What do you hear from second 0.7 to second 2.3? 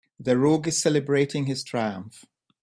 celebrating his triumph.